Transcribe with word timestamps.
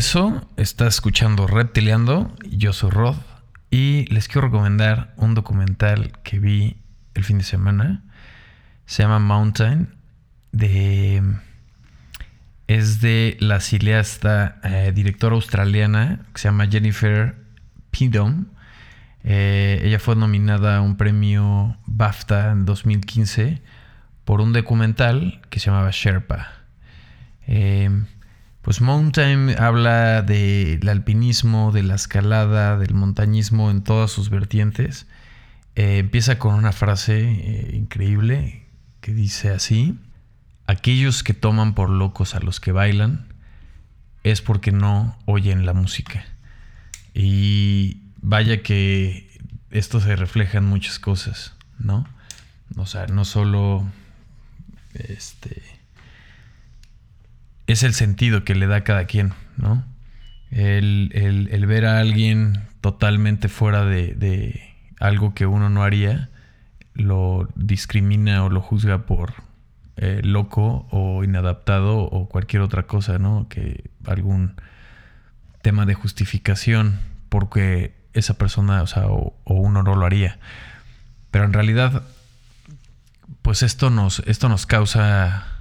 regreso, 0.00 0.48
estás 0.56 0.94
escuchando 0.94 1.46
Reptiliando, 1.46 2.34
yo 2.48 2.72
soy 2.72 2.88
Rod 2.88 3.16
y 3.70 4.06
les 4.06 4.28
quiero 4.28 4.46
recomendar 4.46 5.12
un 5.18 5.34
documental 5.34 6.12
que 6.22 6.38
vi 6.38 6.78
el 7.12 7.22
fin 7.22 7.36
de 7.36 7.44
semana. 7.44 8.02
Se 8.86 9.02
llama 9.02 9.18
Mountain, 9.18 9.94
de, 10.52 11.22
es 12.66 13.02
de 13.02 13.36
la 13.40 13.60
cineasta 13.60 14.58
eh, 14.64 14.92
directora 14.94 15.34
australiana 15.34 16.20
que 16.32 16.40
se 16.40 16.48
llama 16.48 16.66
Jennifer 16.66 17.36
Pidom. 17.90 18.46
Eh, 19.22 19.82
ella 19.84 19.98
fue 19.98 20.16
nominada 20.16 20.78
a 20.78 20.80
un 20.80 20.96
premio 20.96 21.76
BAFTA 21.84 22.52
en 22.52 22.64
2015 22.64 23.60
por 24.24 24.40
un 24.40 24.54
documental 24.54 25.42
que 25.50 25.60
se 25.60 25.66
llamaba 25.66 25.90
Sherpa. 25.92 26.48
Eh, 27.46 27.90
pues 28.62 28.80
Mountain 28.80 29.54
habla 29.58 30.22
del 30.22 30.86
alpinismo, 30.88 31.72
de 31.72 31.82
la 31.82 31.94
escalada, 31.94 32.76
del 32.76 32.94
montañismo 32.94 33.70
en 33.70 33.82
todas 33.82 34.10
sus 34.10 34.28
vertientes. 34.28 35.06
Eh, 35.76 35.98
empieza 35.98 36.38
con 36.38 36.54
una 36.54 36.72
frase 36.72 37.20
eh, 37.20 37.70
increíble 37.74 38.66
que 39.00 39.14
dice 39.14 39.50
así, 39.50 39.98
aquellos 40.66 41.22
que 41.22 41.32
toman 41.32 41.74
por 41.74 41.88
locos 41.88 42.34
a 42.34 42.40
los 42.40 42.60
que 42.60 42.72
bailan 42.72 43.26
es 44.24 44.42
porque 44.42 44.72
no 44.72 45.16
oyen 45.24 45.64
la 45.64 45.72
música. 45.72 46.24
Y 47.14 48.02
vaya 48.20 48.62
que 48.62 49.38
esto 49.70 50.00
se 50.00 50.16
refleja 50.16 50.58
en 50.58 50.64
muchas 50.64 50.98
cosas, 50.98 51.54
¿no? 51.78 52.06
O 52.76 52.84
sea, 52.84 53.06
no 53.06 53.24
solo 53.24 53.86
este 54.92 55.62
es 57.72 57.82
el 57.82 57.94
sentido 57.94 58.44
que 58.44 58.54
le 58.54 58.66
da 58.66 58.76
a 58.76 58.84
cada 58.84 59.04
quien, 59.04 59.32
¿no? 59.56 59.84
El, 60.50 61.64
ver 61.66 61.86
a 61.86 62.00
alguien 62.00 62.64
totalmente 62.80 63.48
fuera 63.48 63.84
de, 63.84 64.74
algo 64.98 65.34
que 65.34 65.46
uno 65.46 65.70
no 65.70 65.82
haría, 65.82 66.30
lo 66.94 67.48
discrimina 67.54 68.44
o 68.44 68.50
lo 68.50 68.60
juzga 68.60 69.06
por 69.06 69.34
eh, 69.96 70.20
loco 70.24 70.86
o 70.90 71.22
inadaptado 71.22 71.98
o 71.98 72.28
cualquier 72.28 72.62
otra 72.62 72.84
cosa, 72.84 73.18
¿no? 73.18 73.46
Que 73.48 73.90
algún 74.04 74.54
tema 75.62 75.86
de 75.86 75.94
justificación 75.94 76.98
porque 77.28 77.94
esa 78.12 78.34
persona, 78.34 78.82
o 78.82 78.86
sea, 78.86 79.06
o, 79.06 79.34
uno 79.44 79.82
no 79.82 79.94
lo 79.94 80.04
haría. 80.04 80.38
Pero 81.30 81.44
en 81.44 81.52
realidad, 81.52 82.02
pues 83.42 83.62
esto 83.62 83.90
nos, 83.90 84.20
esto 84.20 84.48
nos 84.48 84.66
causa 84.66 85.59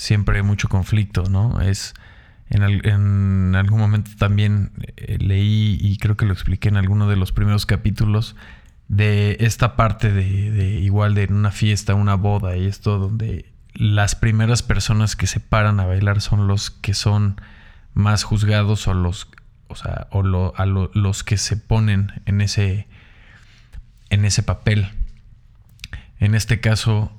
siempre 0.00 0.42
mucho 0.42 0.68
conflicto, 0.70 1.24
¿no? 1.24 1.60
Es 1.60 1.92
en, 2.48 3.54
algún 3.54 3.78
momento 3.78 4.10
también 4.18 4.72
eh, 4.96 5.18
leí 5.20 5.76
y 5.78 5.98
creo 5.98 6.16
que 6.16 6.24
lo 6.24 6.32
expliqué 6.32 6.70
en 6.70 6.78
alguno 6.78 7.06
de 7.06 7.16
los 7.16 7.32
primeros 7.32 7.66
capítulos 7.66 8.34
de 8.88 9.36
esta 9.40 9.76
parte 9.76 10.10
de, 10.10 10.80
igual 10.80 11.14
de 11.14 11.26
una 11.26 11.50
fiesta, 11.50 11.94
una 11.94 12.14
boda 12.14 12.56
y 12.56 12.66
esto 12.66 12.98
donde 12.98 13.52
las 13.74 14.14
primeras 14.14 14.62
personas 14.62 15.16
que 15.16 15.26
se 15.26 15.38
paran 15.38 15.80
a 15.80 15.86
bailar 15.86 16.22
son 16.22 16.48
los 16.48 16.70
que 16.70 16.94
son 16.94 17.38
más 17.92 18.24
juzgados 18.24 18.88
o 18.88 18.94
los 18.94 19.28
o 19.68 19.76
sea, 19.76 20.08
o 20.10 20.54
a 20.56 20.66
los 20.66 21.22
que 21.22 21.36
se 21.36 21.58
ponen 21.58 22.22
en 22.24 22.40
ese 22.40 22.88
en 24.08 24.24
ese 24.24 24.42
papel. 24.42 24.88
En 26.18 26.34
este 26.34 26.58
caso 26.60 27.12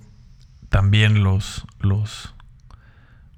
también 0.70 1.24
los 1.24 1.66
los 1.80 2.34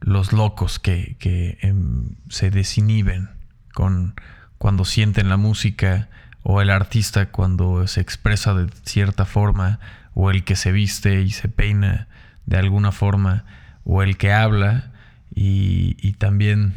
los 0.04 0.34
locos 0.34 0.80
que, 0.80 1.58
em, 1.62 2.16
se 2.30 2.52
desinhiben 2.52 3.30
con, 3.74 4.16
cuando 4.58 4.86
sienten 4.86 5.30
la 5.30 5.38
música 5.38 6.10
o 6.44 6.62
el 6.62 6.70
artista 6.70 7.28
cuando 7.28 7.88
se 7.88 8.02
expresa 8.02 8.54
de 8.54 8.70
cierta 8.84 9.26
forma 9.26 9.80
o 10.14 10.30
el 10.30 10.44
que 10.44 10.56
se 10.56 10.72
viste 10.72 11.22
y 11.22 11.32
se 11.32 11.48
peina 11.48 12.08
de 12.46 12.58
alguna 12.58 12.92
forma 12.92 13.46
o 13.86 14.04
el 14.04 14.18
que 14.18 14.34
habla 14.34 14.92
y, 15.34 16.14
también 16.20 16.76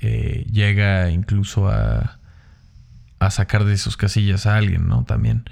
eh, 0.00 0.46
llega 0.50 1.10
incluso 1.10 1.68
a, 1.68 2.18
a 3.18 3.30
sacar 3.30 3.64
de 3.64 3.76
sus 3.76 3.96
casillas 3.96 4.46
a 4.46 4.56
alguien, 4.56 4.88
¿no? 4.88 5.04
También. 5.04 5.44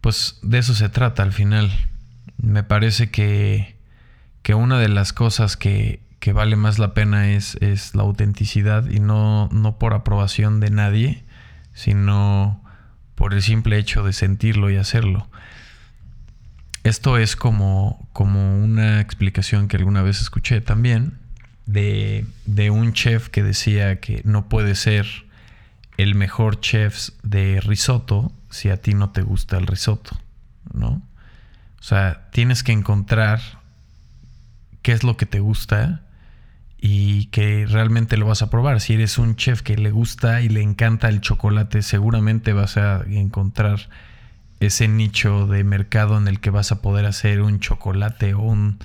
Pues 0.00 0.38
de 0.42 0.58
eso 0.58 0.74
se 0.74 0.88
trata 0.88 1.22
al 1.22 1.32
final. 1.32 1.70
Me 2.36 2.62
parece 2.62 3.10
que, 3.10 3.76
que 4.42 4.54
una 4.54 4.78
de 4.78 4.88
las 4.88 5.12
cosas 5.12 5.56
que, 5.56 6.00
que 6.22 6.32
vale 6.32 6.54
más 6.54 6.78
la 6.78 6.94
pena 6.94 7.32
es, 7.32 7.56
es 7.56 7.96
la 7.96 8.04
autenticidad 8.04 8.88
y 8.88 9.00
no, 9.00 9.48
no 9.50 9.76
por 9.76 9.92
aprobación 9.92 10.60
de 10.60 10.70
nadie, 10.70 11.24
sino 11.74 12.62
por 13.16 13.34
el 13.34 13.42
simple 13.42 13.76
hecho 13.76 14.04
de 14.04 14.12
sentirlo 14.12 14.70
y 14.70 14.76
hacerlo. 14.76 15.28
Esto 16.84 17.18
es 17.18 17.34
como, 17.34 18.08
como 18.12 18.56
una 18.56 19.00
explicación 19.00 19.66
que 19.66 19.78
alguna 19.78 20.02
vez 20.02 20.20
escuché 20.20 20.60
también 20.60 21.18
de, 21.66 22.24
de 22.46 22.70
un 22.70 22.92
chef 22.92 23.28
que 23.28 23.42
decía 23.42 23.98
que 23.98 24.22
no 24.24 24.48
puede 24.48 24.76
ser 24.76 25.08
el 25.96 26.14
mejor 26.14 26.60
chef 26.60 27.08
de 27.24 27.60
risotto 27.60 28.32
si 28.48 28.68
a 28.68 28.76
ti 28.76 28.94
no 28.94 29.10
te 29.10 29.22
gusta 29.22 29.58
el 29.58 29.66
risotto, 29.66 30.16
¿no? 30.72 31.02
O 31.80 31.82
sea, 31.82 32.30
tienes 32.30 32.62
que 32.62 32.70
encontrar 32.70 33.40
qué 34.82 34.92
es 34.92 35.02
lo 35.02 35.16
que 35.16 35.26
te 35.26 35.40
gusta 35.40 36.02
y 36.84 37.26
que 37.26 37.64
realmente 37.64 38.16
lo 38.16 38.26
vas 38.26 38.42
a 38.42 38.50
probar. 38.50 38.80
Si 38.80 38.94
eres 38.94 39.16
un 39.16 39.36
chef 39.36 39.62
que 39.62 39.76
le 39.76 39.92
gusta 39.92 40.40
y 40.40 40.48
le 40.48 40.62
encanta 40.62 41.08
el 41.08 41.20
chocolate, 41.20 41.80
seguramente 41.80 42.52
vas 42.52 42.76
a 42.76 43.04
encontrar 43.06 43.88
ese 44.58 44.88
nicho 44.88 45.46
de 45.46 45.62
mercado 45.62 46.18
en 46.18 46.26
el 46.26 46.40
que 46.40 46.50
vas 46.50 46.72
a 46.72 46.82
poder 46.82 47.06
hacer 47.06 47.40
un 47.40 47.60
chocolate 47.60 48.34
o 48.34 48.40
un 48.40 48.80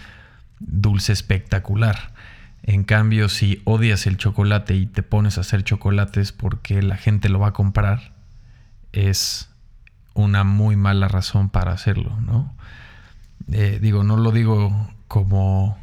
dulce 0.59 1.11
espectacular. 1.11 2.13
En 2.61 2.83
cambio, 2.83 3.29
si 3.29 3.63
odias 3.65 4.05
el 4.05 4.17
chocolate 4.17 4.75
y 4.75 4.85
te 4.85 5.01
pones 5.01 5.39
a 5.39 5.41
hacer 5.41 5.63
chocolates 5.63 6.31
porque 6.31 6.83
la 6.83 6.97
gente 6.97 7.29
lo 7.29 7.39
va 7.39 7.47
a 7.47 7.53
comprar, 7.53 8.13
es 8.93 9.49
una 10.13 10.43
muy 10.43 10.75
mala 10.75 11.07
razón 11.07 11.49
para 11.49 11.71
hacerlo, 11.71 12.15
¿no? 12.21 12.53
Eh, 13.51 13.79
digo, 13.81 14.03
no 14.03 14.17
lo 14.17 14.31
digo 14.31 14.91
como 15.07 15.79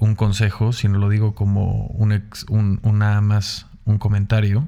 un 0.00 0.14
consejo, 0.14 0.72
sino 0.72 0.98
lo 0.98 1.08
digo 1.08 1.34
como 1.34 1.86
un, 1.88 2.80
nada 2.98 3.20
más 3.20 3.66
un 3.84 3.98
comentario. 3.98 4.66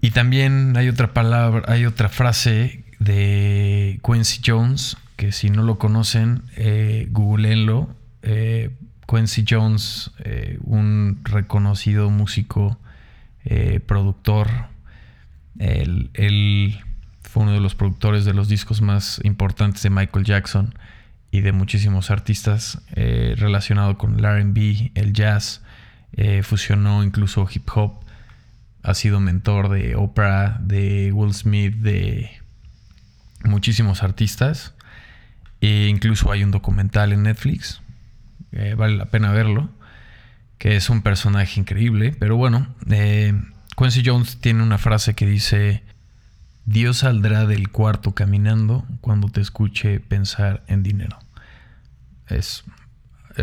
Y 0.00 0.12
también 0.12 0.76
hay 0.76 0.88
otra 0.88 1.12
palabra, 1.12 1.64
hay 1.66 1.84
otra 1.84 2.08
frase 2.08 2.84
de 3.00 4.00
Quincy 4.04 4.40
Jones, 4.44 4.96
que 5.16 5.32
si 5.32 5.50
no 5.50 5.62
lo 5.62 5.78
conocen, 5.78 6.42
eh, 6.56 7.08
googleenlo. 7.10 7.90
Eh, 8.22 8.70
Quincy 9.08 9.44
Jones, 9.48 10.12
eh, 10.20 10.58
un 10.62 11.20
reconocido 11.24 12.08
músico, 12.08 12.78
eh, 13.44 13.80
productor. 13.80 14.48
él, 15.58 16.80
fue 17.22 17.42
uno 17.42 17.52
de 17.52 17.60
los 17.60 17.74
productores 17.74 18.24
de 18.24 18.32
los 18.32 18.48
discos 18.48 18.80
más 18.80 19.20
importantes 19.24 19.82
de 19.82 19.90
Michael 19.90 20.24
Jackson 20.24 20.74
y 21.36 21.42
de 21.42 21.52
muchísimos 21.52 22.10
artistas 22.10 22.78
eh, 22.94 23.34
relacionado 23.36 23.98
con 23.98 24.18
el 24.18 24.24
RB, 24.24 24.90
el 24.94 25.12
jazz, 25.12 25.60
eh, 26.14 26.42
fusionó 26.42 27.04
incluso 27.04 27.46
hip 27.52 27.68
hop, 27.74 28.00
ha 28.82 28.94
sido 28.94 29.20
mentor 29.20 29.68
de 29.68 29.96
Oprah, 29.96 30.56
de 30.62 31.12
Will 31.12 31.34
Smith, 31.34 31.74
de 31.74 32.30
muchísimos 33.44 34.02
artistas. 34.02 34.72
E 35.60 35.88
incluso 35.88 36.32
hay 36.32 36.42
un 36.42 36.52
documental 36.52 37.12
en 37.12 37.24
Netflix, 37.24 37.82
eh, 38.52 38.74
vale 38.74 38.96
la 38.96 39.06
pena 39.06 39.30
verlo, 39.30 39.68
que 40.56 40.76
es 40.76 40.88
un 40.88 41.02
personaje 41.02 41.60
increíble. 41.60 42.16
Pero 42.18 42.38
bueno, 42.38 42.66
Quincy 43.76 44.02
Jones 44.02 44.38
tiene 44.40 44.62
una 44.62 44.78
frase 44.78 45.12
que 45.12 45.26
dice, 45.26 45.82
Dios 46.64 46.98
saldrá 46.98 47.44
del 47.44 47.68
cuarto 47.68 48.14
caminando 48.14 48.86
cuando 49.02 49.28
te 49.28 49.42
escuche 49.42 50.00
pensar 50.00 50.64
en 50.66 50.82
dinero. 50.82 51.18
Es 52.28 52.64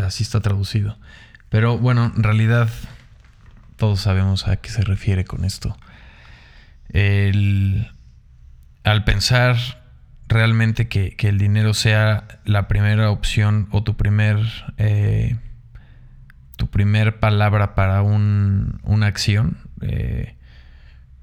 así 0.02 0.24
está 0.24 0.40
traducido. 0.42 0.98
Pero 1.50 1.78
bueno, 1.78 2.12
en 2.16 2.24
realidad 2.24 2.70
todos 3.78 4.02
sabemos 4.02 4.48
a 4.48 4.58
qué 4.58 4.70
se 4.70 4.82
refiere 4.82 5.26
con 5.26 5.46
esto. 5.46 5.78
al 8.84 9.04
pensar 9.06 9.58
realmente 10.28 10.88
que, 10.88 11.16
el 11.20 11.38
dinero 11.38 11.74
sea 11.74 12.40
la 12.46 12.68
primera 12.68 13.12
opción 13.12 13.68
o 13.72 13.84
tu 13.84 13.96
primer 13.96 14.40
eh, 14.78 15.38
tu 16.56 16.70
primer 16.70 17.20
palabra 17.20 17.76
para 17.76 18.02
una 18.04 19.08
acción, 19.08 19.58
eh, 19.82 20.36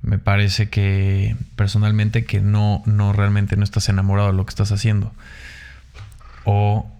me 0.02 0.18
parece 0.18 0.70
que 0.70 1.36
personalmente 1.56 2.24
que 2.24 2.40
no, 2.40 2.82
no 2.86 3.12
realmente 3.12 3.56
no 3.56 3.64
estás 3.64 3.88
enamorado 3.88 4.28
de 4.28 4.34
lo 4.34 4.44
que 4.44 4.50
estás 4.50 4.72
haciendo. 4.72 5.12
O 6.44 6.90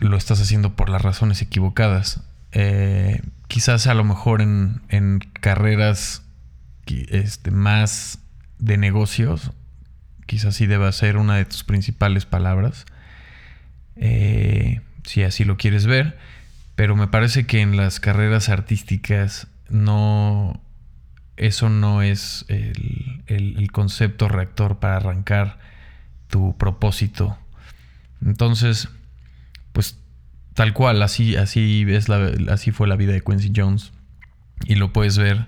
lo 0.00 0.16
estás 0.16 0.40
haciendo 0.40 0.74
por 0.74 0.88
las 0.88 1.02
razones 1.02 1.40
equivocadas. 1.42 2.22
eh, 2.52 3.22
quizás 3.48 3.86
a 3.86 3.94
lo 3.94 4.04
mejor 4.04 4.42
en, 4.42 4.82
en 4.88 5.18
carreras 5.18 6.22
este, 6.86 7.50
más 7.50 8.18
de 8.58 8.76
negocios, 8.76 9.52
quizás 10.26 10.56
sí 10.56 10.66
deba 10.66 10.90
ser 10.92 11.16
una 11.16 11.36
de 11.36 11.44
tus 11.44 11.64
principales 11.64 12.26
palabras, 12.26 12.86
eh, 13.96 14.80
si 15.04 15.22
así 15.22 15.44
lo 15.44 15.56
quieres 15.56 15.86
ver, 15.86 16.18
pero 16.76 16.96
me 16.96 17.08
parece 17.08 17.46
que 17.46 17.60
en 17.60 17.76
las 17.76 18.00
carreras 18.00 18.48
artísticas 18.48 19.48
no, 19.68 20.60
eso 21.36 21.68
no 21.68 22.02
es 22.02 22.44
el, 22.48 23.22
el 23.26 23.70
concepto 23.72 24.28
reactor 24.28 24.78
para 24.78 24.96
arrancar 24.96 25.58
tu 26.28 26.56
propósito. 26.56 27.38
Entonces, 28.24 28.88
pues 29.72 29.98
tal 30.54 30.72
cual, 30.72 31.02
así, 31.02 31.36
así, 31.36 31.84
es 31.88 32.08
la, 32.08 32.32
así 32.52 32.70
fue 32.70 32.88
la 32.88 32.96
vida 32.96 33.12
de 33.12 33.22
Quincy 33.22 33.52
Jones. 33.54 33.92
Y 34.66 34.74
lo 34.74 34.92
puedes 34.92 35.16
ver 35.16 35.46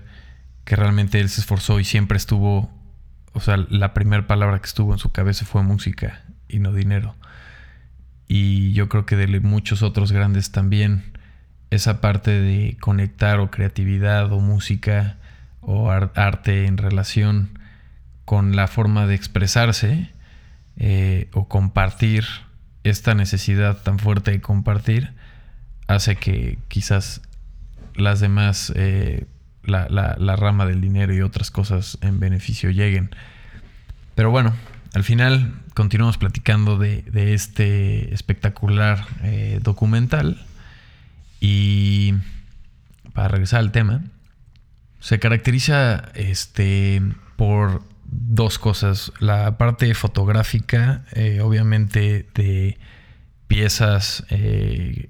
que 0.65 0.75
realmente 0.75 1.19
él 1.19 1.29
se 1.29 1.41
esforzó 1.41 1.79
y 1.79 1.83
siempre 1.83 2.17
estuvo, 2.17 2.71
o 3.33 3.39
sea, 3.39 3.57
la 3.69 3.93
primera 3.93 4.25
palabra 4.27 4.59
que 4.59 4.65
estuvo 4.65 4.93
en 4.93 4.99
su 4.99 5.11
cabeza 5.11 5.45
fue 5.45 5.61
música 5.63 6.23
y 6.47 6.59
no 6.59 6.73
dinero. 6.73 7.15
Y 8.27 8.73
yo 8.73 8.89
creo 8.89 9.05
que 9.05 9.15
de 9.15 9.39
muchos 9.39 9.83
otros 9.83 10.11
grandes 10.11 10.51
también, 10.51 11.13
esa 11.69 12.01
parte 12.01 12.31
de 12.31 12.77
conectar 12.79 13.39
o 13.39 13.51
creatividad 13.51 14.31
o 14.31 14.39
música 14.39 15.17
o 15.61 15.91
arte 15.91 16.65
en 16.65 16.77
relación 16.77 17.59
con 18.25 18.55
la 18.55 18.67
forma 18.67 19.05
de 19.07 19.15
expresarse 19.15 20.11
eh, 20.77 21.29
o 21.33 21.47
compartir 21.47 22.25
esta 22.83 23.15
necesidad 23.15 23.81
tan 23.83 23.99
fuerte 23.99 24.31
de 24.31 24.41
compartir 24.41 25.11
hace 25.87 26.15
que 26.15 26.57
quizás 26.67 27.21
las 27.95 28.19
demás, 28.19 28.71
eh, 28.75 29.25
la, 29.63 30.35
rama 30.35 30.65
del 30.65 30.81
dinero 30.81 31.13
y 31.13 31.21
otras 31.21 31.51
cosas 31.51 31.97
en 32.01 32.19
beneficio 32.19 32.69
lleguen. 32.69 33.11
Pero 34.15 34.31
bueno, 34.31 34.53
al 34.93 35.03
final 35.03 35.53
continuamos 35.73 36.17
platicando 36.17 36.77
de, 36.77 37.03
este 37.33 38.13
espectacular 38.13 39.05
eh, 39.23 39.59
documental 39.61 40.45
y 41.39 42.13
para 43.13 43.27
regresar 43.27 43.59
al 43.59 43.71
tema, 43.71 44.01
se 44.99 45.19
caracteriza 45.19 46.09
este, 46.15 47.01
por 47.35 47.83
dos 48.15 48.59
cosas. 48.59 49.11
La 49.19 49.57
parte 49.57 49.93
fotográfica, 49.93 51.05
eh, 51.13 51.41
obviamente 51.41 52.27
de 52.33 52.77
piezas 53.47 54.25
eh, 54.29 55.09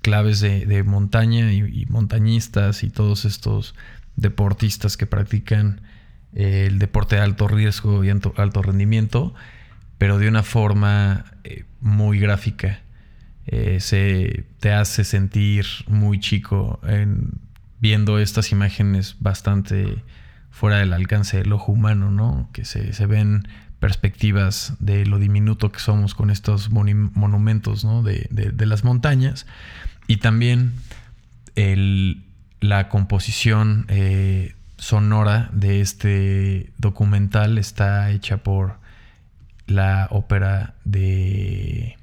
claves 0.00 0.40
de, 0.40 0.82
montaña 0.82 1.52
y, 1.52 1.86
montañistas 1.86 2.82
y 2.82 2.90
todos 2.90 3.24
estos 3.24 3.74
deportistas 4.16 4.96
que 4.96 5.06
practican 5.06 5.82
eh, 6.34 6.66
el 6.66 6.78
deporte 6.78 7.16
de 7.16 7.22
alto 7.22 7.48
riesgo 7.48 8.04
y 8.04 8.10
alto, 8.10 8.62
rendimiento, 8.62 9.34
pero 9.98 10.18
de 10.18 10.28
una 10.28 10.42
forma 10.42 11.26
muy 11.80 12.18
gráfica. 12.18 12.80
se 13.78 14.44
te 14.60 14.72
hace 14.72 15.04
sentir 15.04 15.66
muy 15.86 16.18
chico 16.18 16.80
en, 16.82 17.30
viendo 17.80 18.18
estas 18.18 18.52
imágenes 18.52 19.16
bastante 19.20 20.02
fuera 20.52 20.76
del 20.76 20.92
alcance 20.92 21.38
del 21.38 21.52
ojo 21.52 21.72
humano, 21.72 22.10
¿no? 22.12 22.48
Que 22.52 22.64
se, 22.64 23.06
ven 23.06 23.48
perspectivas 23.80 24.74
de 24.78 25.06
lo 25.06 25.18
diminuto 25.18 25.72
que 25.72 25.80
somos 25.80 26.14
con 26.14 26.30
estos 26.30 26.70
monumentos, 26.70 27.84
¿no? 27.84 28.02
De, 28.02 28.28
las 28.66 28.84
montañas. 28.84 29.46
Y 30.06 30.18
también 30.18 30.74
la 32.60 32.88
composición 32.88 33.86
eh, 33.88 34.54
sonora 34.76 35.48
de 35.52 35.80
este 35.80 36.72
documental 36.76 37.58
está 37.58 38.10
hecha 38.10 38.36
por 38.38 38.78
la 39.66 40.06
ópera 40.10 40.74
de, 40.84 41.96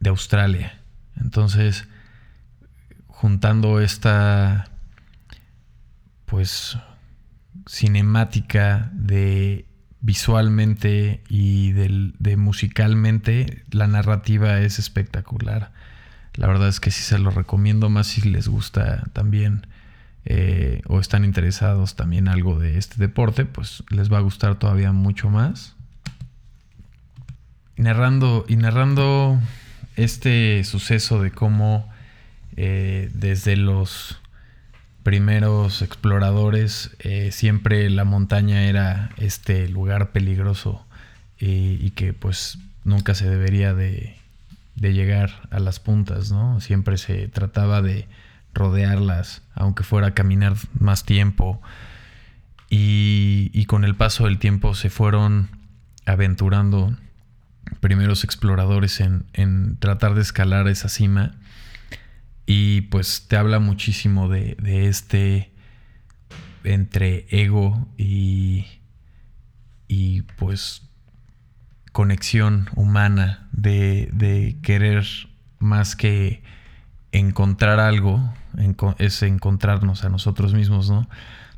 de 0.00 0.10
Australia. 0.10 0.80
Entonces, 1.20 1.86
juntando 3.08 3.80
esta 3.80 4.71
pues 6.32 6.78
cinemática 7.66 8.90
de 8.94 9.66
visualmente 10.00 11.22
y 11.28 11.72
de 11.72 12.36
musicalmente 12.38 13.64
la 13.70 13.86
narrativa 13.86 14.58
es 14.60 14.78
espectacular. 14.78 15.72
La 16.32 16.46
verdad 16.46 16.68
es 16.68 16.80
que 16.80 16.90
sí 16.90 17.02
se 17.02 17.18
lo 17.18 17.32
recomiendo 17.32 17.90
más 17.90 18.06
si 18.06 18.22
les 18.22 18.48
gusta 18.48 19.04
también 19.12 19.66
eh, 20.24 20.80
o 20.86 21.00
están 21.00 21.26
interesados 21.26 21.96
también 21.96 22.28
algo 22.28 22.58
de 22.58 22.78
este 22.78 22.96
deporte 22.96 23.44
pues 23.44 23.84
les 23.90 24.10
va 24.10 24.16
a 24.16 24.22
gustar 24.22 24.58
todavía 24.58 24.92
mucho 24.92 25.28
más. 25.28 25.76
Narrando 27.76 28.46
y 28.48 28.56
narrando 28.56 29.38
este 29.96 30.64
suceso 30.64 31.20
de 31.20 31.30
cómo 31.30 31.90
eh, 32.56 33.10
desde 33.12 33.58
los 33.58 34.21
primeros 35.02 35.82
exploradores, 35.82 36.96
eh, 37.00 37.30
siempre 37.32 37.90
la 37.90 38.04
montaña 38.04 38.64
era 38.64 39.10
este 39.16 39.68
lugar 39.68 40.12
peligroso 40.12 40.84
y, 41.38 41.90
que 41.90 42.12
pues 42.12 42.58
nunca 42.84 43.14
se 43.14 43.28
debería 43.28 43.74
de, 43.74 44.16
llegar 44.76 45.48
a 45.50 45.58
las 45.58 45.80
puntas, 45.80 46.30
¿no? 46.30 46.60
Siempre 46.60 46.98
se 46.98 47.26
trataba 47.28 47.82
de 47.82 48.06
rodearlas, 48.54 49.42
aunque 49.54 49.82
fuera 49.82 50.14
caminar 50.14 50.54
más 50.78 51.04
tiempo. 51.04 51.60
Y, 52.70 53.64
con 53.66 53.84
el 53.84 53.94
paso 53.94 54.24
del 54.24 54.38
tiempo 54.38 54.74
se 54.74 54.88
fueron 54.88 55.50
aventurando 56.06 56.96
primeros 57.80 58.24
exploradores 58.24 59.00
en, 59.00 59.24
en 59.32 59.76
tratar 59.78 60.14
de 60.14 60.22
escalar 60.22 60.68
esa 60.68 60.88
cima 60.88 61.34
y 62.46 62.82
pues 62.82 63.26
te 63.28 63.36
habla 63.36 63.58
muchísimo 63.58 64.28
de, 64.28 64.56
este 64.88 65.52
entre 66.64 67.26
ego 67.30 67.88
y, 67.96 68.66
y 69.88 70.22
pues 70.36 70.82
conexión 71.92 72.68
humana 72.74 73.48
de, 73.52 74.58
querer 74.62 75.06
más 75.58 75.94
que 75.94 76.42
encontrar 77.12 77.78
algo, 77.78 78.32
es 78.98 79.22
encontrarnos 79.22 80.04
a 80.04 80.08
nosotros 80.08 80.54
mismos, 80.54 80.90
¿no? 80.90 81.08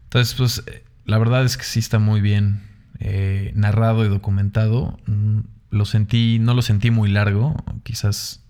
Entonces, 0.05 0.35
pues 0.35 0.64
la 1.05 1.19
verdad 1.19 1.45
es 1.45 1.57
que 1.57 1.64
sí 1.64 1.79
está 1.79 1.99
muy 1.99 2.21
bien 2.21 2.62
eh, 2.99 3.53
narrado 3.55 4.05
y 4.05 4.09
documentado. 4.09 4.99
Mm, 5.07 5.41
lo 5.71 5.85
sentí, 5.85 6.38
no 6.41 6.55
lo 6.55 6.62
sentí 6.62 6.91
muy 6.91 7.11
largo, 7.11 7.57
quizás 7.83 8.44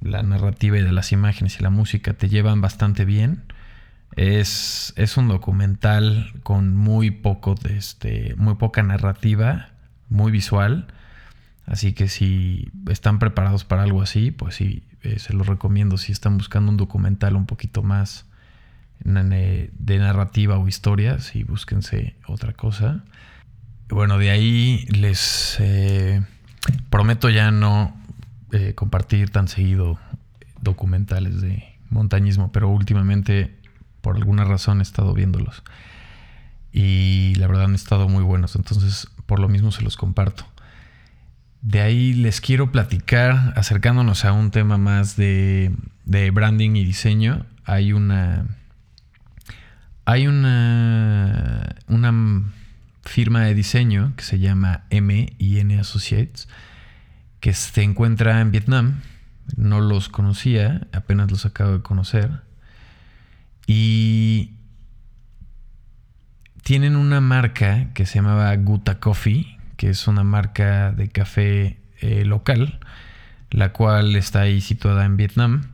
la 0.00 0.22
narrativa 0.22 0.78
y 0.78 0.82
de 0.82 0.92
las 0.92 1.12
imágenes 1.12 1.58
y 1.58 1.62
la 1.62 1.70
música 1.70 2.14
te 2.14 2.28
llevan 2.28 2.60
bastante 2.60 3.04
bien. 3.04 3.44
Es, 4.14 4.92
es 4.96 5.16
un 5.16 5.28
documental 5.28 6.32
con 6.42 6.76
muy 6.76 7.10
poco 7.10 7.54
de 7.54 7.76
este, 7.76 8.34
muy 8.36 8.54
poca 8.54 8.82
narrativa, 8.82 9.70
muy 10.08 10.32
visual. 10.32 10.86
Así 11.66 11.92
que 11.92 12.08
si 12.08 12.70
están 12.88 13.18
preparados 13.18 13.64
para 13.64 13.82
algo 13.82 14.00
así, 14.00 14.30
pues 14.30 14.54
sí, 14.54 14.84
eh, 15.02 15.18
se 15.18 15.32
los 15.34 15.46
recomiendo. 15.46 15.98
Si 15.98 16.12
están 16.12 16.38
buscando 16.38 16.70
un 16.70 16.76
documental 16.76 17.36
un 17.36 17.46
poquito 17.46 17.82
más 17.82 18.26
de 19.04 19.98
narrativa 19.98 20.58
o 20.58 20.66
historia, 20.66 21.18
sí, 21.18 21.44
búsquense 21.44 22.16
otra 22.26 22.52
cosa. 22.54 23.04
Bueno, 23.88 24.18
de 24.18 24.30
ahí 24.30 24.86
les 24.88 25.58
eh, 25.60 26.22
prometo 26.90 27.28
ya 27.30 27.50
no 27.50 27.96
eh, 28.52 28.74
compartir 28.74 29.30
tan 29.30 29.48
seguido 29.48 29.98
documentales 30.60 31.40
de 31.40 31.64
montañismo, 31.90 32.52
pero 32.52 32.68
últimamente 32.68 33.54
por 34.00 34.16
alguna 34.16 34.44
razón 34.44 34.80
he 34.80 34.82
estado 34.82 35.12
viéndolos. 35.14 35.62
Y 36.72 37.34
la 37.36 37.46
verdad 37.46 37.64
han 37.64 37.74
estado 37.74 38.08
muy 38.08 38.22
buenos, 38.22 38.54
entonces 38.56 39.08
por 39.26 39.40
lo 39.40 39.48
mismo 39.48 39.72
se 39.72 39.82
los 39.82 39.96
comparto. 39.96 40.46
De 41.62 41.80
ahí 41.80 42.12
les 42.12 42.40
quiero 42.40 42.70
platicar, 42.70 43.52
acercándonos 43.56 44.24
a 44.24 44.32
un 44.32 44.50
tema 44.50 44.78
más 44.78 45.16
de, 45.16 45.72
branding 46.04 46.76
y 46.76 46.84
diseño. 46.84 47.46
Hay 47.64 47.92
una. 47.92 48.46
Hay 50.04 50.28
una. 50.28 51.74
una 51.88 52.12
firma 53.02 53.42
de 53.42 53.54
diseño 53.54 54.14
que 54.16 54.24
se 54.24 54.38
llama 54.38 54.84
M 54.90 55.34
N 55.38 55.78
Associates 55.78 56.48
que 57.46 57.52
se 57.52 57.80
encuentra 57.84 58.40
en 58.40 58.50
Vietnam. 58.50 59.02
No 59.54 59.80
los 59.80 60.08
conocía, 60.08 60.88
apenas 60.92 61.30
los 61.30 61.46
acabo 61.46 61.74
de 61.74 61.80
conocer. 61.80 62.40
Y 63.68 64.54
tienen 66.64 66.96
una 66.96 67.20
marca 67.20 67.94
que 67.94 68.04
se 68.04 68.16
llamaba 68.16 68.52
Guta 68.56 68.98
Coffee, 68.98 69.60
que 69.76 69.90
es 69.90 70.08
una 70.08 70.24
marca 70.24 70.90
de 70.90 71.06
café 71.06 71.78
eh, 72.00 72.24
local, 72.24 72.80
la 73.52 73.72
cual 73.72 74.16
está 74.16 74.40
ahí 74.40 74.60
situada 74.60 75.04
en 75.04 75.16
Vietnam. 75.16 75.68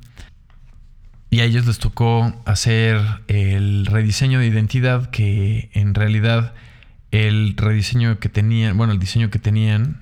Y 1.30 1.40
a 1.40 1.44
ellos 1.44 1.64
les 1.64 1.78
tocó 1.78 2.38
hacer 2.44 3.00
el 3.28 3.86
rediseño 3.86 4.40
de 4.40 4.46
identidad 4.46 5.08
que 5.08 5.70
en 5.72 5.94
realidad 5.94 6.52
el 7.12 7.56
rediseño 7.56 8.18
que 8.18 8.28
tenían, 8.28 8.76
bueno, 8.76 8.92
el 8.92 8.98
diseño 8.98 9.30
que 9.30 9.38
tenían 9.38 10.01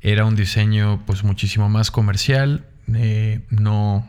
era 0.00 0.24
un 0.24 0.36
diseño 0.36 1.02
pues 1.06 1.24
muchísimo 1.24 1.68
más 1.68 1.90
comercial, 1.90 2.64
eh, 2.94 3.40
no, 3.50 4.06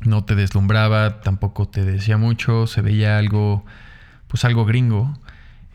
no 0.00 0.24
te 0.24 0.34
deslumbraba, 0.34 1.20
tampoco 1.20 1.68
te 1.68 1.84
decía 1.84 2.16
mucho, 2.16 2.66
se 2.66 2.82
veía 2.82 3.18
algo, 3.18 3.64
pues 4.28 4.44
algo 4.44 4.64
gringo. 4.64 5.18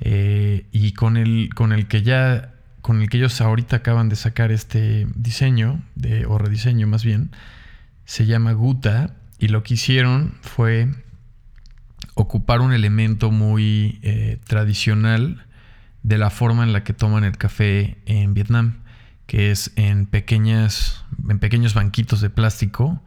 Eh, 0.03 0.65
y 0.71 0.93
con 0.93 1.15
el, 1.15 1.49
con 1.53 1.71
el 1.71 1.87
que 1.87 2.01
ya, 2.01 2.53
con 2.81 3.01
el 3.01 3.09
que 3.09 3.17
ellos 3.17 3.39
ahorita 3.39 3.77
acaban 3.77 4.09
de 4.09 4.15
sacar 4.15 4.51
este 4.51 5.07
diseño, 5.15 5.81
o 6.27 6.37
rediseño 6.37 6.87
más 6.87 7.03
bien, 7.03 7.31
se 8.05 8.25
llama 8.25 8.53
Guta, 8.53 9.15
y 9.37 9.47
lo 9.47 9.63
que 9.63 9.75
hicieron 9.75 10.35
fue 10.41 10.89
ocupar 12.13 12.61
un 12.61 12.73
elemento 12.73 13.31
muy 13.31 13.99
eh, 14.03 14.39
tradicional 14.45 15.45
de 16.03 16.17
la 16.17 16.29
forma 16.29 16.63
en 16.63 16.73
la 16.73 16.83
que 16.83 16.93
toman 16.93 17.23
el 17.23 17.37
café 17.37 17.97
en 18.05 18.33
Vietnam, 18.33 18.80
que 19.31 19.49
es 19.49 19.71
en 19.77 20.07
pequeñas, 20.07 21.05
en 21.29 21.39
pequeños 21.39 21.73
banquitos 21.73 22.19
de 22.19 22.29
plástico, 22.29 23.01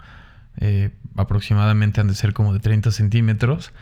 eh, 0.56 0.88
aproximadamente 1.16 2.00
han 2.00 2.08
de 2.08 2.14
ser 2.14 2.32
como 2.32 2.54
de 2.54 2.60
30 2.60 2.92
centímetros. 2.92 3.74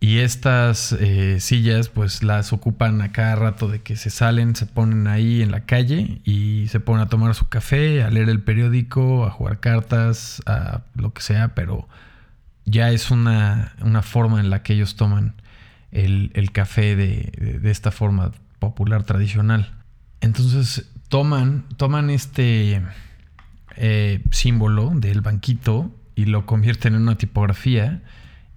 Y 0.00 0.18
estas 0.18 0.90
eh, 0.90 1.38
sillas 1.38 1.88
pues 1.88 2.24
las 2.24 2.52
ocupan 2.52 3.00
a 3.02 3.12
cada 3.12 3.36
rato 3.36 3.68
de 3.68 3.82
que 3.82 3.94
se 3.94 4.10
salen, 4.10 4.56
se 4.56 4.66
ponen 4.66 5.06
ahí 5.06 5.42
en 5.42 5.52
la 5.52 5.60
calle 5.60 6.20
y 6.24 6.66
se 6.70 6.80
ponen 6.80 7.02
a 7.02 7.08
tomar 7.08 7.36
su 7.36 7.48
café, 7.48 8.02
a 8.02 8.10
leer 8.10 8.30
el 8.30 8.42
periódico, 8.42 9.24
a 9.24 9.30
jugar 9.30 9.60
cartas, 9.60 10.42
a 10.46 10.80
lo 10.96 11.12
que 11.12 11.22
sea, 11.22 11.54
pero 11.54 11.88
ya 12.64 12.90
es 12.90 13.12
una, 13.12 13.76
forma 14.02 14.40
en 14.40 14.50
la 14.50 14.64
que 14.64 14.72
ellos 14.72 14.96
toman 14.96 15.36
el, 15.92 16.50
café 16.50 16.96
de, 16.96 17.60
esta 17.62 17.92
forma 17.92 18.32
popular 18.58 19.04
tradicional. 19.04 19.72
Entonces 20.20 20.90
toman, 21.10 21.64
toman 21.76 22.08
este 22.08 22.80
eh, 23.76 24.24
símbolo 24.30 24.90
del 24.94 25.20
banquito 25.20 25.94
y 26.14 26.24
lo 26.24 26.46
convierten 26.46 26.94
en 26.94 27.02
una 27.02 27.18
tipografía 27.18 28.00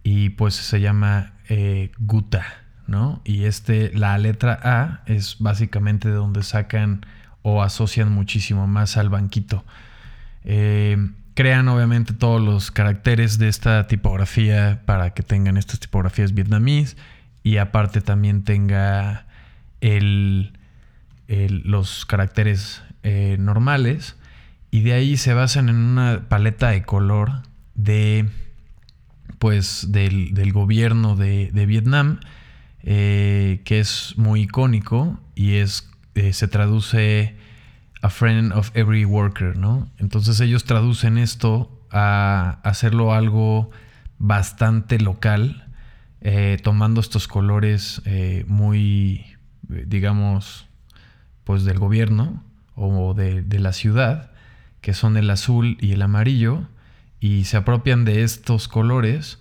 y 0.04 0.30
pues 0.30 0.54
se 0.54 0.80
llama 0.80 1.34
eh, 1.50 1.92
Guta, 1.98 2.46
¿no? 2.88 3.22
Y 3.26 3.46
este, 3.46 3.92
la 3.94 4.18
letra 4.18 4.60
A 4.64 5.02
es 5.08 5.38
básicamente 5.40 6.10
de 6.10 6.16
donde 6.16 6.44
sacan 6.44 7.06
o 7.42 7.64
asocian 7.64 8.12
muchísimo 8.12 8.68
más 8.68 8.98
al 8.98 9.10
banquito. 9.10 9.66
Eh, 10.44 10.98
crean 11.34 11.68
obviamente 11.70 12.14
todos 12.14 12.40
los 12.40 12.70
caracteres 12.70 13.40
de 13.40 13.48
esta 13.48 13.88
tipografía 13.88 14.84
para 14.86 15.10
que 15.12 15.24
tengan 15.24 15.58
estas 15.58 15.80
tipografías 15.80 16.34
vietnamíes 16.36 16.98
y 17.42 17.58
aparte 17.58 18.02
también 18.02 18.44
tenga 18.44 19.26
los 21.28 22.06
caracteres 22.06 22.82
eh, 23.04 23.38
normales 23.40 24.16
y 24.72 24.82
de 24.82 24.94
ahí 24.94 25.18
se 25.18 25.34
basan 25.34 25.70
en 25.70 25.76
una 25.76 26.30
paleta 26.30 26.70
de 26.70 26.84
color 26.84 27.44
de 27.76 28.30
pues 29.40 29.92
del, 29.92 30.54
gobierno 30.54 31.16
de, 31.16 31.52
Vietnam 31.68 32.22
eh, 32.82 33.62
que 33.66 33.80
es 33.80 34.14
muy 34.18 34.42
icónico 34.42 35.20
y 35.36 35.56
es 35.56 35.92
eh, 36.16 36.32
se 36.34 36.48
traduce 36.48 37.36
a 38.02 38.10
friend 38.10 38.54
of 38.54 38.72
every 38.74 39.06
worker, 39.06 39.58
¿no? 39.58 39.90
Entonces 39.98 40.40
ellos 40.40 40.64
traducen 40.64 41.18
esto 41.18 41.86
a 41.92 42.60
hacerlo 42.64 43.14
algo 43.14 43.70
bastante 44.18 44.98
local, 44.98 45.68
eh, 46.22 46.58
tomando 46.64 47.02
estos 47.02 47.28
colores 47.28 48.02
muy, 48.48 49.26
digamos, 49.68 50.68
pues 51.44 51.64
del 51.66 51.80
gobierno 51.80 52.44
o 52.76 53.14
de, 53.14 53.42
de 53.42 53.60
la 53.60 53.74
ciudad, 53.74 54.32
que 54.82 54.94
son 54.94 55.18
el 55.18 55.30
azul 55.30 55.78
y 55.80 55.92
el 55.94 56.02
amarillo, 56.02 56.68
y 57.20 57.46
se 57.46 57.58
apropian 57.58 58.04
de 58.04 58.24
estos 58.24 58.68
colores 58.68 59.40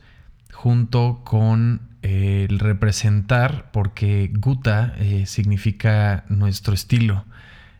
junto 0.52 1.22
con 1.24 1.92
eh, 2.02 2.46
el 2.48 2.58
representar, 2.58 3.70
porque 3.72 4.30
Guta 4.34 4.94
eh, 4.98 5.26
significa 5.26 6.24
nuestro 6.28 6.74
estilo. 6.74 7.24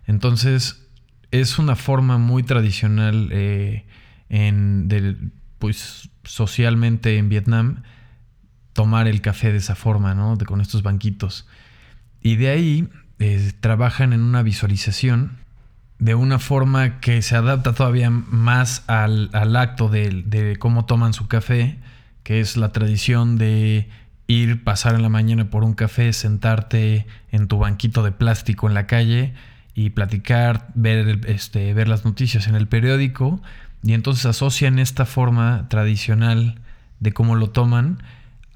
Entonces 0.07 0.89
es 1.33 1.59
una 1.59 1.75
forma 1.75 2.19
muy 2.19 2.45
tradicional 2.45 3.29
eh, 3.33 3.85
en, 4.29 5.33
pues, 5.59 6.11
socialmente 6.25 7.19
en 7.19 7.29
Vietnam 7.29 7.83
tomar 8.75 9.09
el 9.09 9.21
café 9.21 9.51
de 9.51 9.59
esa 9.59 9.75
forma, 9.75 10.15
¿no? 10.15 10.39
con 10.47 10.61
estos 10.61 10.83
banquitos. 10.83 11.49
Y 12.21 12.37
de 12.37 12.49
ahí 12.49 12.89
trabajan 13.61 14.13
en 14.13 14.21
una 14.21 14.43
visualización 14.43 15.43
de 16.03 16.17
una 16.17 16.41
forma 16.41 16.99
que 16.99 17.23
se 17.23 17.37
adapta 17.37 17.75
todavía 17.75 18.11
más 18.11 18.83
al, 18.89 19.31
acto 19.57 19.89
de, 19.89 20.57
cómo 20.59 20.85
toman 20.85 21.13
su 21.13 21.29
café, 21.29 21.79
que 22.25 22.41
es 22.41 22.57
la 22.57 22.73
tradición 22.73 23.39
de 23.39 23.89
ir, 24.27 24.65
pasar 24.65 24.97
en 24.97 25.03
la 25.03 25.09
mañana 25.09 25.49
por 25.49 25.63
un 25.63 25.75
café, 25.75 26.13
sentarte 26.13 27.07
en 27.31 27.47
tu 27.47 27.59
banquito 27.59 28.03
de 28.03 28.11
plástico 28.11 28.67
en 28.67 28.75
la 28.75 28.89
calle 28.89 29.35
y 29.77 29.91
platicar, 29.91 30.67
ver, 30.75 31.21
este, 31.29 31.73
ver 31.73 31.87
las 31.87 32.05
noticias 32.05 32.49
en 32.49 32.57
el 32.57 32.67
periódico, 32.67 33.41
y 33.85 33.95
entonces 33.95 34.27
asocian 34.27 34.81
esta 34.81 35.07
forma 35.07 35.69
tradicional 35.69 36.59
de 36.99 37.13
cómo 37.13 37.37
lo 37.37 37.51
toman 37.51 38.03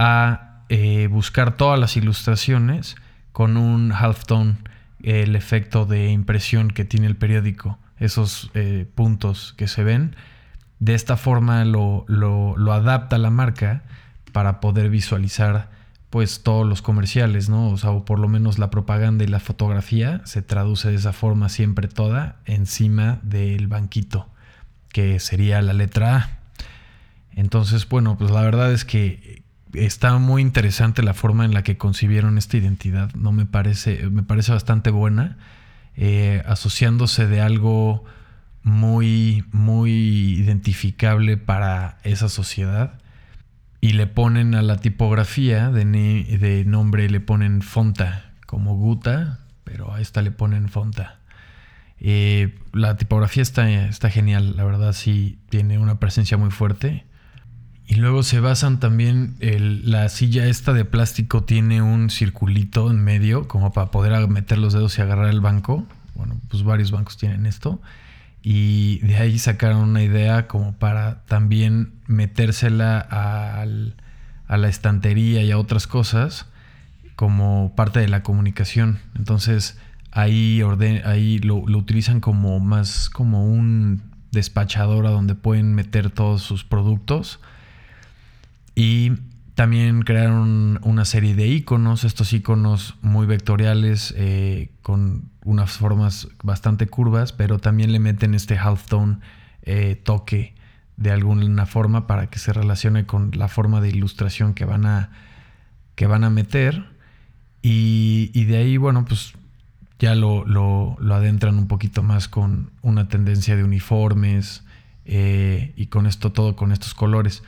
a 0.00 0.62
eh, 0.68 1.06
buscar 1.08 1.56
todas 1.56 1.78
las 1.78 1.96
ilustraciones 1.96 2.96
con 3.36 3.58
un 3.58 3.92
halftone 3.92 4.56
el 5.02 5.36
efecto 5.36 5.84
de 5.84 6.08
impresión 6.08 6.70
que 6.70 6.86
tiene 6.86 7.06
el 7.06 7.16
periódico, 7.16 7.78
esos 7.98 8.50
eh, 8.54 8.86
puntos 8.94 9.52
que 9.58 9.68
se 9.68 9.84
ven. 9.84 10.16
De 10.78 10.94
esta 10.94 11.18
forma 11.18 11.62
lo, 11.66 12.06
lo, 12.08 12.72
adapta 12.72 13.18
la 13.18 13.28
marca 13.28 13.82
para 14.32 14.58
poder 14.58 14.88
visualizar 14.88 15.68
pues 16.08 16.44
todos 16.44 16.66
los 16.66 16.80
comerciales, 16.80 17.50
¿no? 17.50 17.68
O 17.68 17.76
sea, 17.76 17.90
o 17.90 18.06
por 18.06 18.20
lo 18.20 18.26
menos 18.26 18.58
la 18.58 18.70
propaganda 18.70 19.22
y 19.22 19.26
la 19.26 19.38
fotografía 19.38 20.22
se 20.24 20.40
traduce 20.40 20.88
de 20.88 20.94
esa 20.94 21.12
forma 21.12 21.50
siempre 21.50 21.88
toda 21.88 22.36
encima 22.46 23.18
del 23.22 23.66
banquito, 23.66 24.30
que 24.88 25.20
sería 25.20 25.60
la 25.60 25.74
letra 25.74 26.16
A. 26.16 26.30
Entonces, 27.32 27.86
bueno, 27.86 28.16
pues 28.16 28.30
la 28.30 28.40
verdad 28.40 28.72
es 28.72 28.86
que 28.86 29.44
está 29.84 30.16
muy 30.18 30.42
interesante 30.42 31.02
la 31.02 31.14
forma 31.14 31.44
en 31.44 31.54
la 31.54 31.62
que 31.62 31.76
concibieron 31.76 32.38
esta 32.38 32.56
identidad. 32.56 33.14
No 33.14 33.32
me 33.32 33.46
parece, 33.46 34.08
me 34.10 34.22
parece 34.22 34.52
bastante 34.52 34.90
buena, 34.90 35.36
eh, 35.96 36.42
asociándose 36.46 37.26
de 37.26 37.40
algo 37.40 38.04
muy, 38.62 39.44
muy 39.52 39.92
identificable 40.38 41.36
para 41.36 41.98
esa 42.02 42.28
sociedad. 42.28 42.98
Y 43.80 43.92
le 43.92 44.06
ponen 44.06 44.54
a 44.54 44.62
la 44.62 44.78
tipografía 44.78 45.70
de, 45.70 45.84
de 45.84 46.64
nombre, 46.64 47.08
le 47.08 47.20
ponen 47.20 47.62
Fonta, 47.62 48.32
como 48.46 48.74
Guta, 48.74 49.40
pero 49.64 49.92
a 49.92 50.00
esta 50.00 50.22
le 50.22 50.30
ponen 50.30 50.68
Fonta. 50.68 51.18
Eh, 51.98 52.58
la 52.72 52.96
tipografía 52.96 53.42
está, 53.42 53.70
está 53.70 54.10
genial, 54.10 54.56
la 54.56 54.64
verdad 54.64 54.92
sí 54.92 55.38
tiene 55.48 55.78
una 55.78 55.98
presencia 55.98 56.36
muy 56.36 56.50
fuerte. 56.50 57.04
Y 57.88 57.96
luego 57.96 58.24
se 58.24 58.40
basan 58.40 58.80
también, 58.80 59.36
la 59.40 60.08
silla 60.08 60.46
esta 60.46 60.72
de 60.72 60.84
plástico 60.84 61.44
tiene 61.44 61.82
un 61.82 62.10
circulito 62.10 62.90
en 62.90 63.02
medio 63.02 63.46
como 63.46 63.72
para 63.72 63.92
poder 63.92 64.26
meter 64.26 64.58
los 64.58 64.72
dedos 64.72 64.98
y 64.98 65.02
agarrar 65.02 65.28
el 65.28 65.40
banco. 65.40 65.86
Bueno, 66.16 66.40
pues 66.48 66.64
varios 66.64 66.90
bancos 66.90 67.16
tienen 67.16 67.46
esto. 67.46 67.80
Y 68.42 68.98
de 68.98 69.16
ahí 69.16 69.38
sacaron 69.38 69.88
una 69.88 70.02
idea 70.02 70.48
como 70.48 70.72
para 70.72 71.22
también 71.26 71.92
metérsela 72.08 72.98
a 72.98 74.56
la 74.56 74.68
estantería 74.68 75.42
y 75.42 75.52
a 75.52 75.58
otras 75.58 75.86
cosas 75.86 76.46
como 77.14 77.72
parte 77.76 78.00
de 78.00 78.08
la 78.08 78.24
comunicación. 78.24 78.98
Entonces 79.16 79.78
ahí, 80.10 80.60
ahí 81.04 81.38
lo, 81.38 81.66
lo 81.68 81.78
utilizan 81.78 82.20
como 82.20 82.58
más 82.58 83.10
como 83.10 83.46
un 83.46 84.02
despachador 84.32 85.06
a 85.06 85.10
donde 85.10 85.34
pueden 85.36 85.74
meter 85.74 86.10
todos 86.10 86.42
sus 86.42 86.64
productos 86.64 87.38
y 88.76 89.12
también 89.54 90.02
crearon 90.02 90.78
una 90.82 91.06
serie 91.06 91.34
de 91.34 91.48
iconos, 91.48 92.04
estos 92.04 92.34
iconos 92.34 92.94
muy 93.00 93.26
vectoriales 93.26 94.14
eh, 94.18 94.70
con 94.82 95.30
unas 95.44 95.72
formas 95.72 96.28
bastante 96.44 96.86
curvas, 96.86 97.32
pero 97.32 97.58
también 97.58 97.90
le 97.90 97.98
meten 97.98 98.34
este 98.34 98.58
halftone 98.58 99.16
eh, 99.62 99.98
toque 100.04 100.54
de 100.98 101.10
alguna 101.10 101.64
forma 101.64 102.06
para 102.06 102.28
que 102.28 102.38
se 102.38 102.52
relacione 102.52 103.06
con 103.06 103.30
la 103.32 103.48
forma 103.48 103.80
de 103.80 103.88
ilustración 103.88 104.52
que 104.52 104.66
van 104.66 104.84
a, 104.84 105.10
que 105.94 106.06
van 106.06 106.22
a 106.22 106.30
meter. 106.30 106.84
Y, 107.62 108.44
de 108.44 108.58
ahí, 108.58 108.76
bueno, 108.76 109.06
pues 109.06 109.32
ya 109.98 110.14
lo, 110.14 110.44
lo, 110.44 110.96
adentran 111.14 111.56
un 111.56 111.66
poquito 111.66 112.02
más 112.02 112.28
con 112.28 112.70
una 112.82 113.08
tendencia 113.08 113.56
de 113.56 113.64
uniformes, 113.64 114.64
eh, 115.06 115.72
y 115.76 115.86
con 115.86 116.06
esto 116.06 116.30
todo, 116.30 116.56
con 116.56 116.72
estos 116.72 116.94
colores. 116.94 117.42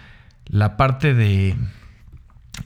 La 0.49 0.76
parte 0.76 1.14
de. 1.14 1.57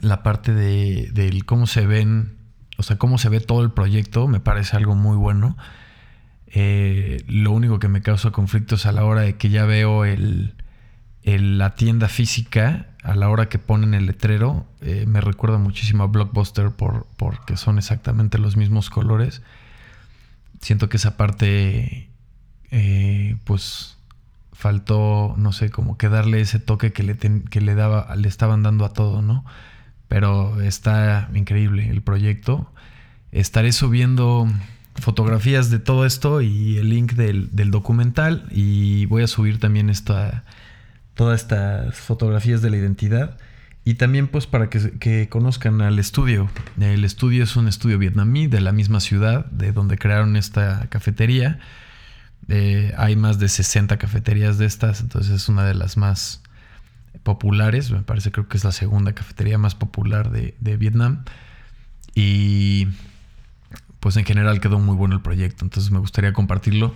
La 0.00 0.22
parte 0.22 0.54
de, 0.54 1.42
cómo 1.44 1.66
se 1.66 1.86
ven, 1.86 2.38
o 2.78 2.82
sea, 2.82 2.96
cómo 2.96 3.18
se 3.18 3.28
ve 3.28 3.40
todo 3.40 3.62
el 3.62 3.72
proyecto, 3.72 4.26
me 4.26 4.40
parece 4.40 4.76
algo 4.76 4.94
muy 4.94 5.16
bueno. 5.16 5.56
Eh, 6.46 7.22
lo 7.28 7.52
único 7.52 7.78
que 7.78 7.88
me 7.88 8.00
causa 8.00 8.30
conflicto 8.30 8.76
es 8.76 8.86
a 8.86 8.92
la 8.92 9.04
hora 9.04 9.20
de 9.20 9.36
que 9.36 9.50
ya 9.50 9.66
veo 9.66 10.04
el, 10.04 10.54
la 11.24 11.74
tienda 11.74 12.08
física, 12.08 12.86
a 13.02 13.14
la 13.14 13.28
hora 13.28 13.48
que 13.48 13.58
ponen 13.58 13.92
el 13.92 14.06
letrero, 14.06 14.66
eh, 14.80 15.04
me 15.06 15.20
recuerda 15.20 15.58
muchísimo 15.58 16.04
a 16.04 16.06
Blockbuster 16.06 16.70
por, 16.70 17.06
porque 17.16 17.56
son 17.56 17.76
exactamente 17.76 18.38
los 18.38 18.56
mismos 18.56 18.88
colores. 18.88 19.42
Siento 20.60 20.88
que 20.88 20.96
esa 20.96 21.16
parte, 21.18 22.08
pues 23.44 23.98
faltó, 24.52 25.34
no 25.38 25.52
sé, 25.52 25.70
como 25.70 25.96
que 25.96 26.08
darle 26.08 26.40
ese 26.40 26.58
toque 26.58 26.92
que 26.92 27.02
le, 27.02 27.16
que 27.16 27.60
le, 27.60 27.74
daba, 27.74 28.14
le 28.16 28.28
estaban 28.28 28.62
dando 28.62 28.84
a 28.84 28.92
todo, 28.92 29.22
¿no? 29.22 29.44
Pero 30.08 30.60
está 30.60 31.30
increíble 31.34 31.88
el 31.88 32.02
proyecto. 32.02 32.70
Estaré 33.32 33.72
subiendo 33.72 34.46
fotografías 34.96 35.70
de 35.70 35.78
todo 35.78 36.04
esto 36.04 36.42
y 36.42 36.76
el 36.76 36.90
link 36.90 37.12
del, 37.12 37.70
documental 37.70 38.46
y 38.50 39.06
voy 39.06 39.22
a 39.22 39.26
subir 39.26 39.58
también 39.58 39.88
esta, 39.88 40.44
todas 41.14 41.40
estas 41.40 41.94
fotografías 41.96 42.60
de 42.60 42.70
la 42.70 42.76
identidad 42.76 43.38
y 43.84 43.94
también 43.94 44.28
pues 44.28 44.46
para 44.46 44.68
que, 44.68 44.98
que, 44.98 45.28
conozcan 45.28 45.80
al 45.80 45.98
estudio. 45.98 46.50
El 46.78 47.04
estudio 47.04 47.42
es 47.42 47.56
un 47.56 47.66
estudio 47.66 47.98
vietnamí 47.98 48.46
de 48.46 48.60
la 48.60 48.72
misma 48.72 49.00
ciudad 49.00 49.46
de 49.46 49.72
donde 49.72 49.96
crearon 49.96 50.36
esta 50.36 50.86
cafetería 50.90 51.58
hay 52.96 53.16
más 53.16 53.38
de 53.38 53.48
60 53.48 53.96
cafeterías 53.98 54.58
de 54.58 54.66
estas, 54.66 55.00
entonces 55.00 55.32
es 55.32 55.48
una 55.48 55.64
de 55.64 55.74
las 55.74 55.96
más 55.96 56.42
populares. 57.22 57.90
Me 57.90 58.02
parece, 58.02 58.32
creo 58.32 58.48
que 58.48 58.56
es 58.56 58.64
la 58.64 58.72
segunda 58.72 59.14
cafetería 59.14 59.58
más 59.58 59.74
popular 59.74 60.30
de, 60.30 60.76
Vietnam. 60.76 61.24
Y 62.14 62.88
pues 64.00 64.16
en 64.16 64.24
general 64.24 64.60
quedó 64.60 64.78
muy 64.78 64.96
bueno 64.96 65.14
el 65.14 65.22
proyecto, 65.22 65.64
entonces 65.64 65.90
me 65.90 65.98
gustaría 65.98 66.32
compartirlo. 66.32 66.94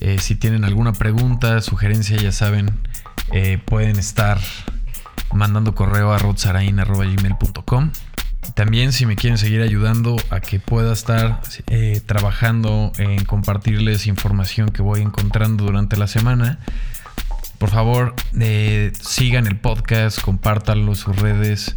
Eh, 0.00 0.18
si 0.18 0.36
tienen 0.36 0.64
alguna 0.64 0.92
pregunta, 0.92 1.60
sugerencia, 1.60 2.16
ya 2.16 2.32
saben, 2.32 2.70
eh, 3.32 3.58
pueden 3.58 3.98
estar 3.98 4.38
mandando 5.32 5.74
correo 5.74 6.12
a 6.12 6.18
rodsarain.gmail.com. 6.18 7.90
También 8.54 8.92
si 8.92 9.06
me 9.06 9.16
quieren 9.16 9.38
seguir 9.38 9.62
ayudando 9.62 10.16
a 10.30 10.40
que 10.40 10.60
pueda 10.60 10.92
estar 10.92 11.40
eh, 11.68 12.00
trabajando 12.04 12.92
en 12.98 13.24
compartirles 13.24 14.06
información 14.06 14.70
que 14.70 14.82
voy 14.82 15.00
encontrando 15.00 15.64
durante 15.64 15.96
la 15.96 16.06
semana, 16.06 16.58
por 17.58 17.70
favor 17.70 18.14
eh, 18.38 18.92
sigan 19.00 19.46
el 19.46 19.58
podcast, 19.58 20.20
compártanlo 20.20 20.92
en 20.92 20.96
sus 20.96 21.16
redes 21.16 21.76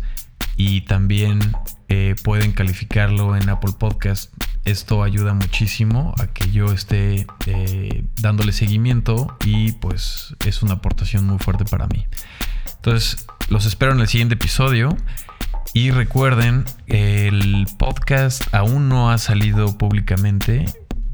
y 0.55 0.81
también 0.81 1.39
eh, 1.89 2.15
pueden 2.23 2.51
calificarlo 2.53 3.35
en 3.35 3.49
Apple 3.49 3.73
Podcast. 3.77 4.33
Esto 4.65 5.03
ayuda 5.03 5.33
muchísimo 5.33 6.15
a 6.17 6.27
que 6.27 6.49
yo 6.51 6.67
esté 6.71 7.27
dándole 8.21 8.53
seguimiento 8.53 9.37
y 9.43 9.73
pues 9.73 10.35
es 10.45 10.63
una 10.63 10.75
aportación 10.75 11.25
muy 11.25 11.37
fuerte 11.37 11.65
para 11.65 11.87
mí. 11.87 12.07
Entonces 12.75 13.25
los 13.49 13.65
espero 13.65 13.91
en 13.91 13.99
el 13.99 14.07
siguiente 14.07 14.35
episodio. 14.35 14.95
Y 15.75 15.89
recuerden, 15.89 16.65
el 16.85 17.65
podcast 17.79 18.53
aún 18.53 18.89
no 18.89 19.09
ha 19.09 19.17
salido 19.17 19.75
públicamente 19.75 20.65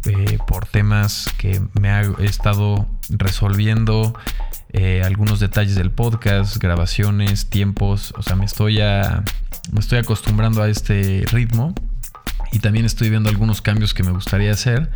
eh, 0.06 0.38
por 0.48 0.66
temas 0.66 1.34
que 1.38 1.62
me 1.80 1.90
he 1.90 2.26
estado 2.26 2.86
resolviendo. 3.08 4.14
Eh, 4.74 5.02
algunos 5.04 5.40
detalles 5.40 5.76
del 5.76 5.92
podcast, 5.92 6.58
grabaciones, 6.58 7.50
tiempos. 7.50 8.14
O 8.18 8.22
sea, 8.22 8.36
me 8.36 8.44
estoy, 8.44 8.80
me 8.80 9.80
estoy 9.80 10.00
acostumbrando 10.00 10.62
a 10.62 10.68
este 10.68 11.24
ritmo. 11.32 11.74
Y 12.52 12.60
también 12.60 12.86
estoy 12.86 13.10
viendo 13.10 13.30
algunos 13.30 13.62
cambios 13.62 13.94
que 13.94 14.04
me 14.04 14.12
gustaría 14.12 14.52
hacer. 14.52 14.92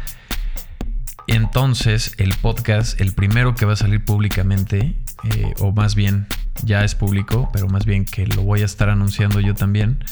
Entonces, 1.28 2.16
el 2.18 2.34
podcast, 2.34 3.00
el 3.00 3.14
primero 3.14 3.56
que 3.56 3.66
va 3.66 3.74
a 3.74 3.78
salir 3.78 4.04
públicamente, 4.04 4.96
eh, 5.24 5.54
o 5.60 5.72
más 5.72 5.96
bien 5.96 6.28
ya 6.64 6.84
es 6.84 6.96
público, 6.96 7.50
pero 7.52 7.68
más 7.68 7.86
bien 7.86 8.06
que 8.06 8.28
lo 8.28 8.44
voy 8.44 8.62
a 8.62 8.66
estar 8.66 8.90
anunciando 8.90 9.40
yo 9.40 9.54
también, 9.54 10.04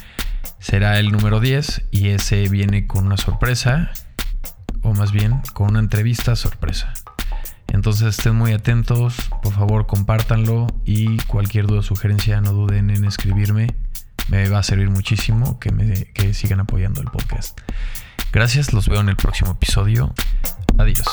será 0.60 1.00
el 1.00 1.12
número 1.12 1.40
10 1.40 1.84
y 1.92 2.10
ese 2.10 2.48
viene 2.50 2.88
con 2.88 3.06
una 3.06 3.18
sorpresa, 3.18 3.92
o 4.82 4.94
más 4.94 5.12
bien 5.12 5.42
con 5.54 5.70
una 5.70 5.80
entrevista 5.80 6.36
sorpresa. 6.36 6.94
Entonces 7.68 8.18
estén 8.18 8.36
muy 8.36 8.52
atentos, 8.52 9.16
por 9.42 9.54
favor 9.54 9.88
compártanlo 9.88 10.68
y 10.84 11.18
cualquier 11.20 11.68
duda 11.68 11.80
o 11.80 11.84
sugerencia 11.84 12.42
no 12.42 12.52
duden 12.52 12.90
en 12.90 13.06
escribirme. 13.06 13.76
Me 14.28 14.50
va 14.50 14.60
a 14.60 14.64
servir 14.64 14.90
muchísimo 14.90 15.60
que, 15.60 15.72
me, 15.72 16.06
que 16.14 16.34
sigan 16.34 16.60
apoyando 16.60 17.02
el 17.02 17.08
podcast. 17.08 17.60
Gracias, 18.32 18.74
los 18.74 18.88
veo 18.88 19.02
en 19.02 19.10
el 19.10 19.16
próximo 19.16 19.52
episodio. 19.52 20.14
Adiós. 20.78 21.06